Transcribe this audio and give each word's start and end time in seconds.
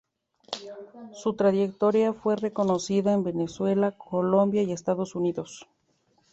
Su 1.13 1.35
trayectoria 1.35 2.11
fue 2.11 2.35
reconocida 2.35 3.13
en 3.13 3.23
Venezuela, 3.23 3.91
Colombia 3.95 4.63
y 4.63 4.71
Estados 4.71 5.13
Unidos. 5.13 5.67